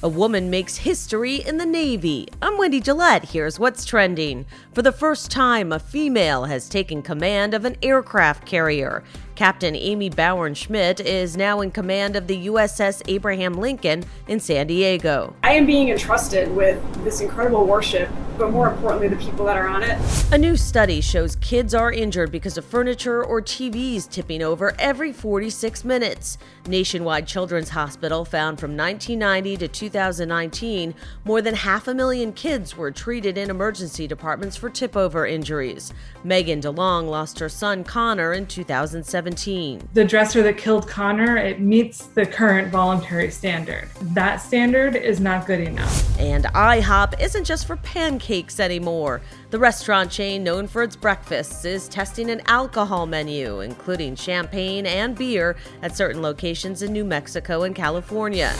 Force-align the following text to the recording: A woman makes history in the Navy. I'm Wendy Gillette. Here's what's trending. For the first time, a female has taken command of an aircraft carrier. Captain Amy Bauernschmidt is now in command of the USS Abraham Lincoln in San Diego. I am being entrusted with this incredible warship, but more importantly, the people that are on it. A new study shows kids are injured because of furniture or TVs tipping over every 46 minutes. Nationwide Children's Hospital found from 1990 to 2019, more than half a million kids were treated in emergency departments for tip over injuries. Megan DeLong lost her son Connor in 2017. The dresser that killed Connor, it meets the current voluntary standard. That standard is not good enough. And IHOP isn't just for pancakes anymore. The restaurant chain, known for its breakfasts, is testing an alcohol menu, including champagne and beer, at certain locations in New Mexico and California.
A 0.00 0.08
woman 0.08 0.48
makes 0.48 0.76
history 0.76 1.44
in 1.44 1.56
the 1.56 1.66
Navy. 1.66 2.28
I'm 2.40 2.56
Wendy 2.56 2.80
Gillette. 2.80 3.30
Here's 3.30 3.58
what's 3.58 3.84
trending. 3.84 4.46
For 4.72 4.80
the 4.80 4.92
first 4.92 5.28
time, 5.28 5.72
a 5.72 5.80
female 5.80 6.44
has 6.44 6.68
taken 6.68 7.02
command 7.02 7.52
of 7.52 7.64
an 7.64 7.76
aircraft 7.82 8.46
carrier. 8.46 9.02
Captain 9.38 9.76
Amy 9.76 10.10
Bauernschmidt 10.10 10.98
is 10.98 11.36
now 11.36 11.60
in 11.60 11.70
command 11.70 12.16
of 12.16 12.26
the 12.26 12.48
USS 12.48 13.02
Abraham 13.06 13.52
Lincoln 13.52 14.02
in 14.26 14.40
San 14.40 14.66
Diego. 14.66 15.36
I 15.44 15.52
am 15.52 15.64
being 15.64 15.90
entrusted 15.90 16.50
with 16.56 16.82
this 17.04 17.20
incredible 17.20 17.64
warship, 17.64 18.10
but 18.36 18.50
more 18.50 18.68
importantly, 18.68 19.06
the 19.06 19.14
people 19.14 19.46
that 19.46 19.56
are 19.56 19.68
on 19.68 19.84
it. 19.84 19.96
A 20.32 20.38
new 20.38 20.56
study 20.56 21.00
shows 21.00 21.36
kids 21.36 21.72
are 21.72 21.92
injured 21.92 22.32
because 22.32 22.58
of 22.58 22.64
furniture 22.64 23.24
or 23.24 23.40
TVs 23.40 24.10
tipping 24.10 24.42
over 24.42 24.74
every 24.76 25.12
46 25.12 25.84
minutes. 25.84 26.36
Nationwide 26.66 27.28
Children's 27.28 27.68
Hospital 27.68 28.24
found 28.24 28.58
from 28.58 28.76
1990 28.76 29.56
to 29.58 29.68
2019, 29.68 30.94
more 31.24 31.40
than 31.40 31.54
half 31.54 31.86
a 31.86 31.94
million 31.94 32.32
kids 32.32 32.76
were 32.76 32.90
treated 32.90 33.38
in 33.38 33.50
emergency 33.50 34.08
departments 34.08 34.56
for 34.56 34.68
tip 34.68 34.96
over 34.96 35.24
injuries. 35.26 35.92
Megan 36.24 36.60
DeLong 36.60 37.08
lost 37.08 37.38
her 37.38 37.48
son 37.48 37.84
Connor 37.84 38.32
in 38.32 38.46
2017. 39.34 39.88
The 39.94 40.04
dresser 40.04 40.42
that 40.42 40.56
killed 40.56 40.88
Connor, 40.88 41.36
it 41.36 41.60
meets 41.60 42.06
the 42.06 42.26
current 42.26 42.68
voluntary 42.68 43.30
standard. 43.30 43.88
That 44.00 44.36
standard 44.36 44.96
is 44.96 45.20
not 45.20 45.46
good 45.46 45.60
enough. 45.60 46.18
And 46.18 46.44
IHOP 46.44 47.20
isn't 47.20 47.44
just 47.44 47.66
for 47.66 47.76
pancakes 47.76 48.60
anymore. 48.60 49.20
The 49.50 49.58
restaurant 49.58 50.10
chain, 50.10 50.42
known 50.44 50.66
for 50.66 50.82
its 50.82 50.96
breakfasts, 50.96 51.64
is 51.64 51.88
testing 51.88 52.30
an 52.30 52.42
alcohol 52.46 53.06
menu, 53.06 53.60
including 53.60 54.14
champagne 54.14 54.86
and 54.86 55.16
beer, 55.16 55.56
at 55.82 55.96
certain 55.96 56.22
locations 56.22 56.82
in 56.82 56.92
New 56.92 57.04
Mexico 57.04 57.62
and 57.62 57.74
California. 57.74 58.54